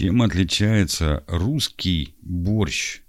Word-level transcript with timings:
Чем 0.00 0.22
отличается 0.22 1.24
русский 1.26 2.14
борщ 2.22 3.02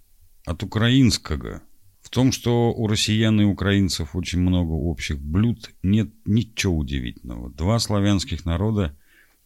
от 0.45 0.61
украинского? 0.61 1.61
В 2.01 2.09
том, 2.09 2.33
что 2.33 2.73
у 2.73 2.85
россиян 2.85 3.39
и 3.39 3.45
украинцев 3.45 4.13
очень 4.13 4.41
много 4.41 4.71
общих 4.73 5.17
блюд, 5.17 5.71
нет 5.83 6.09
ничего 6.25 6.75
удивительного. 6.75 7.49
Два 7.49 7.79
славянских 7.79 8.43
народа 8.43 8.93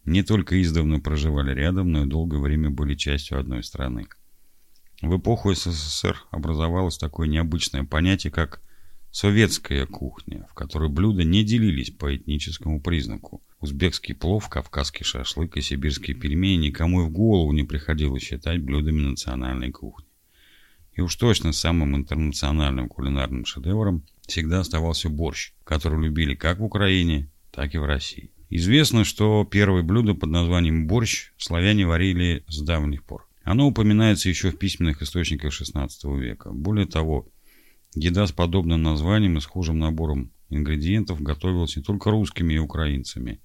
не 0.06 0.24
только 0.24 0.60
издавна 0.60 1.00
проживали 1.00 1.54
рядом, 1.54 1.92
но 1.92 2.06
и 2.06 2.10
долгое 2.10 2.40
время 2.40 2.72
были 2.72 2.96
частью 2.96 3.40
одной 3.40 3.64
страны. 3.64 4.08
В 5.04 5.16
эпоху 5.16 5.54
СССР 5.54 6.26
образовалось 6.32 6.98
такое 6.98 7.28
необычное 7.28 7.84
понятие, 7.84 8.34
как 8.34 8.60
советская 9.12 9.86
кухня, 9.86 10.48
в 10.50 10.56
которой 10.56 10.90
блюда 10.90 11.24
не 11.24 11.44
делились 11.44 11.92
по 11.92 12.16
этническому 12.16 12.82
признаку. 12.82 13.44
Узбекский 13.66 14.14
плов, 14.14 14.48
кавказский 14.48 15.04
шашлык 15.04 15.58
и 15.58 15.62
сибирские 15.62 16.16
пельмени 16.16 16.68
никому 16.68 17.02
и 17.02 17.06
в 17.06 17.10
голову 17.10 17.52
не 17.52 17.64
приходилось 17.64 18.22
считать 18.22 18.62
блюдами 18.62 19.02
национальной 19.02 19.72
кухни. 19.72 20.06
И 20.94 21.02
уж 21.02 21.16
точно 21.16 21.52
самым 21.52 21.96
интернациональным 21.96 22.88
кулинарным 22.88 23.44
шедевром 23.44 24.04
всегда 24.28 24.60
оставался 24.60 25.10
борщ, 25.10 25.54
который 25.64 26.00
любили 26.00 26.36
как 26.36 26.60
в 26.60 26.64
Украине, 26.64 27.32
так 27.52 27.74
и 27.74 27.80
в 27.80 27.86
России. 27.86 28.30
Известно, 28.52 29.04
что 29.04 29.44
первое 29.50 29.82
блюдо 29.82 30.14
под 30.14 30.30
названием 30.30 30.86
борщ 30.86 31.32
славяне 31.36 31.88
варили 31.88 32.44
с 32.48 32.62
давних 32.62 33.04
пор. 33.04 33.28
Оно 33.42 33.66
упоминается 33.66 34.30
еще 34.30 34.52
в 34.52 34.60
письменных 34.60 35.02
источниках 35.02 35.60
XVI 35.60 35.90
века. 36.20 36.52
Более 36.52 36.86
того, 36.86 37.28
еда 37.96 38.28
с 38.28 38.32
подобным 38.32 38.84
названием 38.84 39.40
и 39.40 39.42
схожим 39.42 39.80
набором 39.80 40.30
ингредиентов 40.50 41.22
готовилась 41.22 41.76
не 41.76 41.84
только 41.84 42.12
русскими 42.12 42.54
и 42.54 42.60
украинцами, 42.60 43.42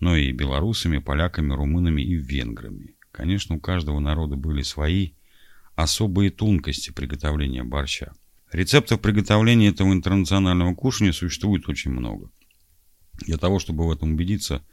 но 0.00 0.16
и 0.16 0.32
белорусами, 0.32 0.98
поляками, 0.98 1.52
румынами 1.52 2.02
и 2.02 2.14
венграми. 2.14 2.94
Конечно, 3.10 3.56
у 3.56 3.60
каждого 3.60 3.98
народа 3.98 4.36
были 4.36 4.62
свои 4.62 5.12
особые 5.74 6.30
тонкости 6.30 6.90
приготовления 6.90 7.64
борща. 7.64 8.14
Рецептов 8.52 9.00
приготовления 9.00 9.68
этого 9.68 9.92
интернационального 9.92 10.74
кушания 10.74 11.12
существует 11.12 11.68
очень 11.68 11.90
много. 11.90 12.30
Для 13.26 13.38
того, 13.38 13.58
чтобы 13.58 13.86
в 13.86 13.90
этом 13.90 14.12
убедиться, 14.12 14.64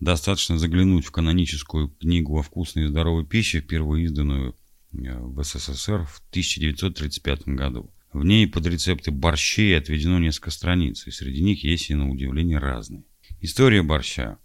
достаточно 0.00 0.58
заглянуть 0.58 1.06
в 1.06 1.10
каноническую 1.10 1.88
книгу 1.88 2.38
о 2.38 2.42
вкусной 2.42 2.84
и 2.84 2.88
здоровой 2.88 3.24
пище, 3.24 3.60
впервые 3.60 4.04
изданную 4.04 4.54
э, 4.92 5.18
в 5.18 5.42
СССР 5.42 6.04
в 6.04 6.20
1935 6.30 7.48
году. 7.48 7.90
В 8.12 8.24
ней 8.24 8.46
под 8.46 8.66
рецепты 8.66 9.10
борщей 9.10 9.76
отведено 9.76 10.18
несколько 10.18 10.50
страниц, 10.50 11.06
и 11.06 11.10
среди 11.10 11.42
них 11.42 11.62
есть 11.62 11.90
и 11.90 11.94
на 11.94 12.10
удивление 12.10 12.58
разные. 12.58 13.04
История 13.40 13.82
борща. 13.82 14.38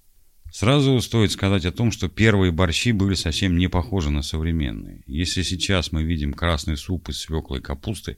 Сразу 0.52 1.00
стоит 1.02 1.32
сказать 1.32 1.66
о 1.66 1.72
том, 1.72 1.92
что 1.92 2.10
первые 2.10 2.52
борщи 2.52 2.92
были 2.92 3.16
совсем 3.16 3.58
не 3.58 3.70
похожи 3.70 4.12
на 4.12 4.22
современные. 4.22 5.04
Если 5.08 5.42
сейчас 5.42 5.92
мы 5.92 6.04
видим 6.04 6.34
красный 6.34 6.78
суп 6.78 7.10
из 7.10 7.20
свеклы 7.20 7.60
и 7.60 7.62
капусты, 7.62 8.18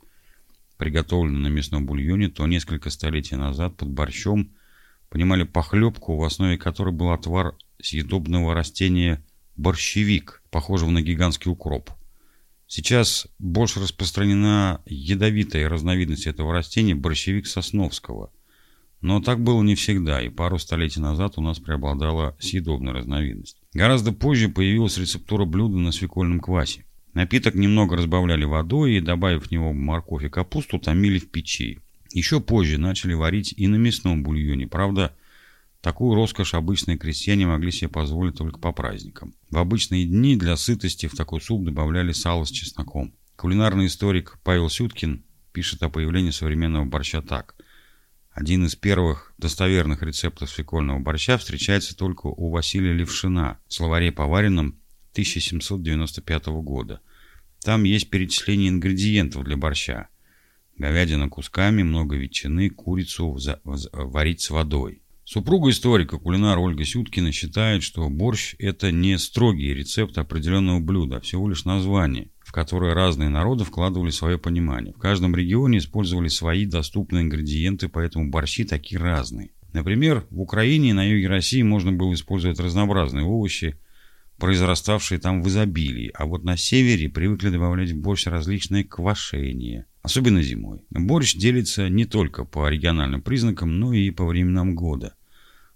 приготовленный 0.77 1.39
на 1.39 1.47
мясном 1.47 1.85
бульоне, 1.85 2.29
то 2.29 2.45
несколько 2.47 2.89
столетий 2.89 3.35
назад 3.35 3.77
под 3.77 3.89
борщом 3.89 4.51
понимали 5.09 5.43
похлебку, 5.43 6.17
в 6.17 6.23
основе 6.23 6.57
которой 6.57 6.93
был 6.93 7.11
отвар 7.11 7.55
съедобного 7.81 8.53
растения 8.53 9.23
борщевик, 9.55 10.41
похожего 10.49 10.89
на 10.89 11.01
гигантский 11.01 11.51
укроп– 11.51 11.91
Сейчас 12.67 13.27
больше 13.37 13.79
распространена 13.79 14.81
ядовитая 14.85 15.69
разновидность 15.69 16.27
этого 16.27 16.53
растения– 16.53 16.95
борщевик 16.95 17.47
сосновского. 17.47 18.31
Но 19.01 19.21
так 19.21 19.39
было 19.39 19.61
не 19.61 19.75
всегда, 19.75 20.21
и 20.21 20.29
пару 20.29 20.57
столетий 20.57 20.99
назад 20.99 21.37
у 21.37 21.41
нас 21.41 21.59
преобладала 21.59 22.35
съедобная 22.39 22.93
разновидность. 22.93 23.57
Гораздо 23.73 24.11
позже 24.11 24.49
появилась 24.49 24.97
рецептура 24.97 25.45
блюда 25.45 25.77
на 25.77 25.91
свекольном 25.91 26.39
квасе. 26.39 26.85
Напиток 27.13 27.53
немного 27.53 27.97
разбавляли 27.97 28.45
водой 28.45 28.95
и, 28.95 29.01
добавив 29.01 29.47
в 29.47 29.51
него 29.51 29.73
морковь 29.73 30.23
и 30.23 30.29
капусту, 30.29 30.79
томили 30.79 31.19
в 31.19 31.29
печи. 31.29 31.79
Еще 32.11 32.39
позже 32.39 32.77
начали 32.77 33.13
варить 33.13 33.53
и 33.55 33.67
на 33.67 33.75
мясном 33.75 34.23
бульоне. 34.23 34.67
Правда, 34.67 35.15
Такую 35.85 36.15
роскошь 36.15 36.55
обычные 36.55 36.97
крестьяне 36.97 37.45
могли 37.45 37.71
себе 37.71 37.89
позволить 37.89 38.35
только 38.35 38.57
по 38.57 38.71
праздникам. 38.71 39.35
В 39.51 39.59
обычные 39.59 40.05
дни 40.05 40.35
для 40.35 40.57
сытости 40.57 41.05
в 41.05 41.13
такой 41.13 41.39
суп 41.39 41.63
добавляли 41.63 42.11
сало 42.11 42.43
с 42.43 42.49
чесноком. 42.49 43.13
Кулинарный 43.35 43.85
историк 43.85 44.39
Павел 44.43 44.67
Сюткин 44.67 45.23
пишет 45.53 45.83
о 45.83 45.89
появлении 45.89 46.31
современного 46.31 46.85
борща 46.85 47.21
так. 47.21 47.53
Один 48.31 48.65
из 48.65 48.75
первых 48.75 49.35
достоверных 49.37 50.01
рецептов 50.01 50.49
свекольного 50.49 50.97
борща 50.97 51.37
встречается 51.37 51.95
только 51.95 52.25
у 52.25 52.49
Василия 52.49 52.93
Левшина 52.93 53.59
в 53.67 53.73
словаре 53.75 54.11
поваренном 54.11 54.79
1795 55.11 56.47
года. 56.63 57.01
Там 57.61 57.83
есть 57.83 58.09
перечисление 58.09 58.69
ингредиентов 58.69 59.43
для 59.43 59.55
борща. 59.55 60.07
Говядина 60.79 61.29
кусками, 61.29 61.83
много 61.83 62.15
ветчины, 62.15 62.71
курицу 62.71 63.37
варить 63.93 64.41
с 64.41 64.49
водой. 64.49 65.03
Супруга 65.27 65.71
историка, 65.71 66.19
кулинар 66.19 66.59
Ольга 66.59 66.85
Сюткина 66.85 67.31
считает, 67.31 67.81
что 67.81 68.07
борщ– 68.09 68.53
это 68.59 68.91
не 68.91 69.17
строгий 69.17 69.73
рецепт 69.73 70.15
определенного 70.19 70.79
блюда, 70.79 71.17
а 71.17 71.19
всего 71.19 71.49
лишь 71.49 71.65
название, 71.65 72.29
в 72.41 72.51
которое 72.51 72.93
разные 72.93 73.29
народы 73.29 73.63
вкладывали 73.63 74.11
свое 74.11 74.37
понимание. 74.37 74.93
В 74.93 74.99
каждом 74.99 75.35
регионе 75.35 75.79
использовали 75.79 76.27
свои 76.27 76.67
доступные 76.67 77.23
ингредиенты, 77.23 77.89
поэтому 77.89 78.29
борщи 78.29 78.65
такие 78.65 79.01
разные. 79.01 79.49
Например, 79.73 80.27
в 80.29 80.41
Украине 80.41 80.91
и 80.91 80.93
на 80.93 81.03
юге 81.03 81.27
России 81.27 81.63
можно 81.63 81.91
было 81.91 82.13
использовать 82.13 82.59
разнообразные 82.59 83.25
овощи, 83.25 83.79
произраставшие 84.37 85.19
там 85.19 85.41
в 85.41 85.47
изобилии, 85.47 86.11
а 86.13 86.27
вот 86.27 86.43
на 86.43 86.55
севере 86.55 87.09
привыкли 87.09 87.49
добавлять 87.49 87.91
в 87.91 87.97
борщ 87.97 88.27
различные 88.27 88.83
квашения, 88.83 89.87
особенно 90.05 90.41
зимой. 90.43 90.81
Борщ 90.91 91.35
делится 91.35 91.89
не 91.89 92.05
только 92.05 92.45
по 92.45 92.69
региональным 92.69 93.21
признакам, 93.21 93.79
но 93.79 93.91
и 93.91 94.11
по 94.11 94.23
временам 94.23 94.75
года. 94.75 95.15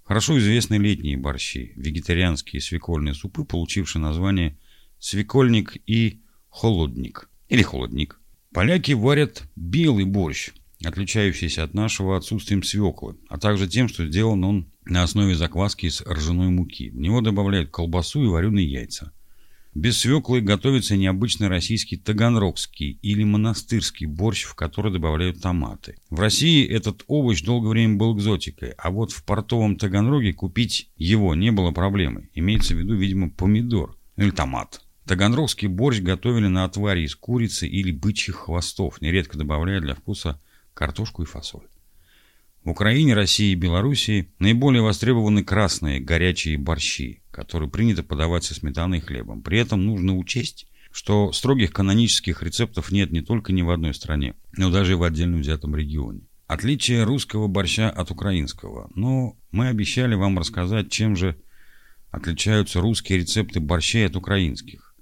Хорошо 0.03 0.37
известны 0.37 0.75
летние 0.75 1.17
борщи, 1.17 1.73
вегетарианские 1.75 2.61
свекольные 2.61 3.15
супы, 3.15 3.43
получившие 3.43 4.01
название 4.01 4.57
свекольник 4.99 5.77
и 5.87 6.21
холодник 6.49 7.29
или 7.47 7.63
холодник. 7.63 8.19
Поляки 8.53 8.91
варят 8.91 9.43
белый 9.55 10.05
борщ, 10.05 10.51
отличающийся 10.83 11.63
от 11.63 11.73
нашего 11.73 12.15
отсутствием 12.15 12.63
свеклы, 12.63 13.17
а 13.29 13.39
также 13.39 13.67
тем, 13.67 13.87
что 13.87 14.05
сделан 14.05 14.43
он 14.43 14.71
на 14.85 15.03
основе 15.03 15.35
закваски 15.35 15.87
из 15.87 16.01
ржаной 16.01 16.49
муки. 16.49 16.89
В 16.91 16.99
него 16.99 17.21
добавляют 17.21 17.71
колбасу 17.71 18.23
и 18.23 18.27
вареные 18.27 18.71
яйца. 18.71 19.11
Без 19.79 19.99
свеклы 19.99 20.41
готовится 20.41 20.97
необычный 20.97 21.47
российский 21.47 21.95
таганрогский 21.95 22.99
или 23.01 23.23
монастырский 23.23 24.07
борщ, 24.07 24.43
в 24.43 24.53
который 24.53 24.91
добавляют 24.91 25.41
томаты. 25.41 25.95
В 26.09 26.19
России 26.19 26.67
этот 26.67 27.05
овощ 27.07 27.41
долгое 27.43 27.69
время 27.69 27.95
был 27.95 28.13
экзотикой, 28.13 28.71
а 28.77 28.91
вот 28.91 29.13
в 29.13 29.23
портовом 29.23 29.77
Таганроге 29.77 30.33
купить 30.33 30.89
его 30.97 31.33
не 31.33 31.53
было 31.53 31.71
проблемой. 31.71 32.29
Имеется 32.33 32.75
в 32.75 32.79
виду, 32.79 32.93
видимо, 32.93 33.29
помидор 33.29 33.95
или 34.17 34.31
томат. 34.31 34.81
Таганрогский 35.05 35.69
борщ 35.69 36.01
готовили 36.01 36.47
на 36.47 36.65
отваре 36.65 37.05
из 37.05 37.15
курицы 37.15 37.65
или 37.65 37.93
бычьих 37.93 38.35
хвостов, 38.35 38.99
нередко 38.99 39.37
добавляя 39.37 39.79
для 39.79 39.95
вкуса 39.95 40.41
картошку 40.73 41.23
и 41.23 41.25
фасоль. 41.25 41.69
В 42.63 42.71
Украине, 42.71 43.13
России 43.13 43.51
и 43.51 43.55
Белоруссии 43.55 44.33
наиболее 44.37 44.81
востребованы 44.81 45.43
красные 45.43 46.01
горячие 46.01 46.57
борщи, 46.57 47.23
которые 47.31 47.69
принято 47.69 48.03
подавать 48.03 48.43
со 48.43 48.53
сметаной 48.53 48.97
и 48.97 49.01
хлебом. 49.01 49.41
При 49.41 49.59
этом 49.59 49.85
нужно 49.85 50.17
учесть, 50.17 50.67
что 50.91 51.31
строгих 51.31 51.71
канонических 51.71 52.43
рецептов 52.43 52.91
нет 52.91 53.11
не 53.11 53.21
только 53.21 53.53
ни 53.53 53.61
в 53.61 53.69
одной 53.69 53.93
стране, 53.93 54.35
но 54.57 54.69
даже 54.69 54.93
и 54.93 54.95
в 54.95 55.03
отдельно 55.03 55.37
взятом 55.37 55.75
регионе. 55.75 56.21
Отличие 56.47 57.03
русского 57.03 57.47
борща 57.47 57.89
от 57.89 58.11
украинского. 58.11 58.89
Но 58.93 59.37
мы 59.51 59.67
обещали 59.67 60.15
вам 60.15 60.37
рассказать, 60.37 60.91
чем 60.91 61.15
же 61.15 61.39
отличаются 62.11 62.81
русские 62.81 63.19
рецепты 63.19 63.61
борщей 63.61 64.05
от 64.05 64.15
украинских. 64.17 64.95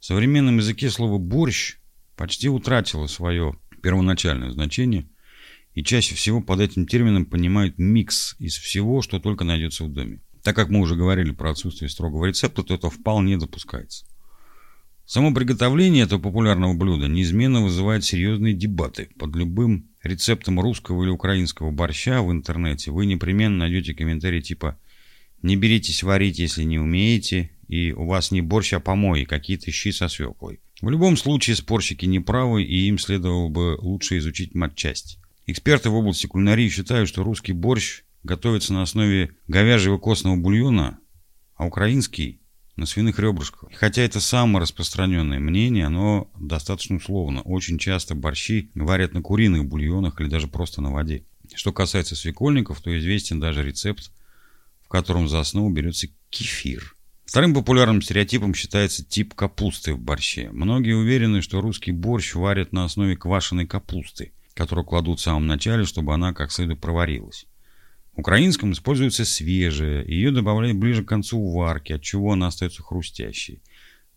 В 0.00 0.04
современном 0.04 0.56
языке 0.56 0.90
слово 0.90 1.18
«борщ» 1.18 1.76
почти 2.16 2.48
утратило 2.48 3.06
свое 3.06 3.54
первоначальное 3.82 4.50
значение– 4.50 5.08
и 5.74 5.82
чаще 5.82 6.14
всего 6.14 6.40
под 6.40 6.60
этим 6.60 6.86
термином 6.86 7.24
понимают 7.24 7.78
микс 7.78 8.36
из 8.38 8.56
всего, 8.56 9.02
что 9.02 9.20
только 9.20 9.44
найдется 9.44 9.84
в 9.84 9.92
доме. 9.92 10.20
Так 10.42 10.56
как 10.56 10.70
мы 10.70 10.80
уже 10.80 10.96
говорили 10.96 11.30
про 11.30 11.50
отсутствие 11.50 11.88
строгого 11.88 12.26
рецепта, 12.26 12.62
то 12.62 12.74
это 12.74 12.90
вполне 12.90 13.38
допускается. 13.38 14.04
Само 15.04 15.32
приготовление 15.34 16.04
этого 16.04 16.20
популярного 16.20 16.74
блюда 16.74 17.08
неизменно 17.08 17.62
вызывает 17.62 18.04
серьезные 18.04 18.54
дебаты. 18.54 19.08
Под 19.18 19.34
любым 19.34 19.90
рецептом 20.02 20.60
русского 20.60 21.02
или 21.02 21.10
украинского 21.10 21.70
борща 21.70 22.22
в 22.22 22.30
интернете 22.30 22.90
вы 22.90 23.06
непременно 23.06 23.58
найдете 23.58 23.94
комментарии 23.94 24.40
типа 24.40 24.78
«Не 25.42 25.56
беритесь 25.56 26.02
варить, 26.02 26.38
если 26.38 26.62
не 26.64 26.78
умеете», 26.78 27.50
и 27.68 27.92
«У 27.92 28.06
вас 28.06 28.30
не 28.30 28.42
борщ, 28.42 28.74
а 28.74 28.80
помой, 28.80 29.24
какие-то 29.24 29.70
щи 29.70 29.92
со 29.92 30.08
свеклой». 30.08 30.60
В 30.80 30.88
любом 30.90 31.16
случае 31.16 31.56
спорщики 31.56 32.06
не 32.06 32.20
правы, 32.20 32.64
и 32.64 32.88
им 32.88 32.98
следовало 32.98 33.48
бы 33.48 33.76
лучше 33.80 34.18
изучить 34.18 34.54
матчасть. 34.54 35.18
Эксперты 35.46 35.90
в 35.90 35.94
области 35.94 36.26
кулинарии 36.26 36.68
считают, 36.68 37.08
что 37.08 37.24
русский 37.24 37.52
борщ 37.52 38.02
готовится 38.22 38.72
на 38.72 38.82
основе 38.82 39.34
говяжьего 39.48 39.98
костного 39.98 40.36
бульона, 40.36 40.98
а 41.56 41.66
украинский 41.66 42.40
на 42.76 42.86
свиных 42.86 43.18
ребрышках. 43.18 43.70
Хотя 43.74 44.02
это 44.02 44.20
самое 44.20 44.62
распространенное 44.62 45.40
мнение, 45.40 45.86
оно 45.86 46.30
достаточно 46.38 46.96
условно. 46.96 47.42
Очень 47.42 47.78
часто 47.78 48.14
борщи 48.14 48.70
варят 48.74 49.14
на 49.14 49.22
куриных 49.22 49.64
бульонах 49.66 50.20
или 50.20 50.28
даже 50.28 50.48
просто 50.48 50.80
на 50.80 50.90
воде. 50.90 51.24
Что 51.54 51.72
касается 51.72 52.16
свекольников, 52.16 52.80
то 52.80 52.96
известен 52.98 53.40
даже 53.40 53.64
рецепт, 53.64 54.10
в 54.82 54.88
котором 54.88 55.28
за 55.28 55.40
основу 55.40 55.70
берется 55.70 56.08
кефир. 56.30 56.94
Вторым 57.24 57.54
популярным 57.54 58.02
стереотипом 58.02 58.54
считается 58.54 59.04
тип 59.04 59.34
капусты 59.34 59.94
в 59.94 59.98
борще. 59.98 60.50
Многие 60.50 60.94
уверены, 60.94 61.40
что 61.40 61.60
русский 61.60 61.92
борщ 61.92 62.34
варят 62.34 62.72
на 62.72 62.84
основе 62.84 63.16
квашеной 63.16 63.66
капусты, 63.66 64.32
которую 64.54 64.84
кладут 64.84 65.20
в 65.20 65.22
самом 65.22 65.46
начале, 65.46 65.84
чтобы 65.84 66.14
она 66.14 66.32
как 66.32 66.52
следует 66.52 66.80
проварилась. 66.80 67.46
В 68.14 68.20
украинском 68.20 68.72
используется 68.72 69.24
свежая, 69.24 70.04
ее 70.04 70.30
добавляют 70.30 70.76
ближе 70.76 71.02
к 71.02 71.08
концу 71.08 71.50
варки, 71.50 71.92
от 71.92 72.02
чего 72.02 72.32
она 72.32 72.48
остается 72.48 72.82
хрустящей. 72.82 73.62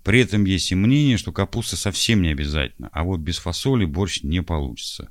При 0.03 0.19
этом 0.19 0.45
есть 0.45 0.71
и 0.71 0.75
мнение, 0.75 1.17
что 1.17 1.31
капуста 1.31 1.77
совсем 1.77 2.21
не 2.21 2.29
обязательно, 2.29 2.89
а 2.91 3.03
вот 3.03 3.21
без 3.21 3.37
фасоли 3.37 3.85
борщ 3.85 4.21
не 4.21 4.43
получится. 4.43 5.09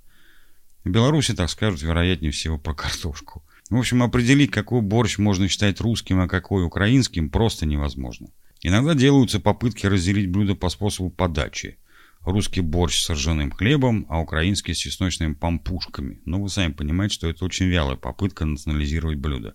В 0.84 0.90
Беларуси 0.90 1.34
так 1.34 1.48
скажут, 1.48 1.82
вероятнее 1.82 2.30
всего, 2.30 2.58
про 2.58 2.74
картошку. 2.74 3.42
В 3.70 3.76
общем, 3.76 4.02
определить, 4.02 4.50
какой 4.50 4.82
борщ 4.82 5.16
можно 5.18 5.48
считать 5.48 5.80
русским, 5.80 6.20
а 6.20 6.28
какой 6.28 6.64
украинским, 6.64 7.30
просто 7.30 7.64
невозможно. 7.64 8.28
Иногда 8.62 8.94
делаются 8.94 9.40
попытки 9.40 9.86
разделить 9.86 10.30
блюда 10.30 10.54
по 10.54 10.68
способу 10.68 11.10
подачи. 11.10 11.78
Русский 12.24 12.62
борщ 12.62 13.02
с 13.02 13.10
ржаным 13.10 13.50
хлебом, 13.50 14.06
а 14.08 14.18
украинский 14.18 14.74
с 14.74 14.78
чесночными 14.78 15.34
пампушками. 15.34 16.20
Но 16.24 16.40
вы 16.40 16.48
сами 16.48 16.72
понимаете, 16.72 17.14
что 17.14 17.28
это 17.28 17.44
очень 17.44 17.66
вялая 17.66 17.96
попытка 17.96 18.46
национализировать 18.46 19.18
блюдо. 19.18 19.54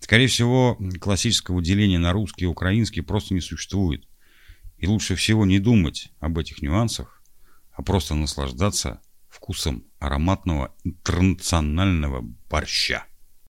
Скорее 0.00 0.26
всего, 0.26 0.76
классического 1.00 1.62
деления 1.62 1.98
на 1.98 2.12
русский 2.12 2.44
и 2.44 2.48
украинский 2.48 3.02
просто 3.02 3.34
не 3.34 3.40
существует. 3.40 4.08
И 4.78 4.86
лучше 4.86 5.14
всего 5.14 5.46
не 5.46 5.60
думать 5.60 6.10
об 6.18 6.38
этих 6.38 6.60
нюансах, 6.60 7.22
а 7.72 7.82
просто 7.82 8.14
наслаждаться 8.14 9.00
вкусом 9.28 9.84
ароматного 10.00 10.74
интернационального 10.82 12.22
борща. 12.50 13.06